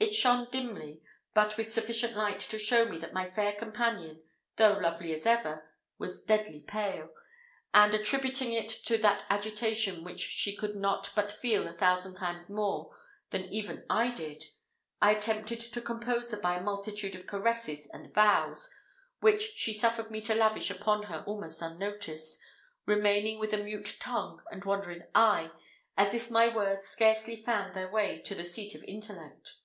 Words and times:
It 0.00 0.14
shone 0.14 0.48
dimly, 0.52 1.02
but 1.34 1.56
with 1.56 1.72
sufficient 1.72 2.14
light 2.14 2.38
to 2.40 2.58
show 2.58 2.84
me 2.84 2.98
that 2.98 3.12
my 3.12 3.28
fair 3.28 3.52
companion, 3.54 4.22
though 4.54 4.74
lovely 4.74 5.12
as 5.12 5.26
ever, 5.26 5.68
was 5.98 6.22
deadly 6.22 6.60
pale; 6.60 7.10
and, 7.74 7.92
attributing 7.92 8.52
it 8.52 8.68
to 8.68 8.96
that 8.98 9.24
agitation 9.28 10.04
which 10.04 10.20
she 10.20 10.54
could 10.56 10.76
not 10.76 11.10
but 11.16 11.32
feel 11.32 11.66
a 11.66 11.72
thousand 11.72 12.14
times 12.14 12.48
more 12.48 12.96
than 13.30 13.46
even 13.46 13.84
I 13.90 14.12
did, 14.14 14.44
I 15.02 15.10
attempted 15.16 15.60
to 15.62 15.80
compose 15.82 16.30
her 16.30 16.40
by 16.40 16.54
a 16.54 16.62
multitude 16.62 17.16
of 17.16 17.26
caresses 17.26 17.88
and 17.92 18.14
vows, 18.14 18.72
which 19.18 19.42
she 19.56 19.72
suffered 19.72 20.12
me 20.12 20.20
to 20.22 20.34
lavish 20.34 20.70
upon 20.70 21.02
her 21.04 21.24
almost 21.26 21.60
unnoticed, 21.60 22.40
remaining 22.86 23.40
with 23.40 23.52
a 23.52 23.58
mute 23.58 23.96
tongue 23.98 24.44
and 24.52 24.64
wandering 24.64 25.02
eye, 25.16 25.50
as 25.96 26.14
if 26.14 26.30
my 26.30 26.46
words 26.46 26.86
scarcely 26.86 27.34
found 27.42 27.74
their 27.74 27.90
way 27.90 28.20
to 28.20 28.36
the 28.36 28.44
seat 28.44 28.76
of 28.76 28.84
intellect. 28.84 29.56